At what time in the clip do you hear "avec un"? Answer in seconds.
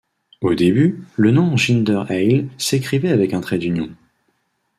3.11-3.41